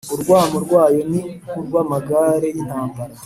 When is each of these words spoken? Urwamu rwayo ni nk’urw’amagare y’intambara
Urwamu 0.13 0.57
rwayo 0.65 1.01
ni 1.11 1.21
nk’urw’amagare 1.49 2.47
y’intambara 2.55 3.13